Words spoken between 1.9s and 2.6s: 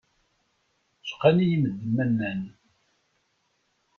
ma nnan.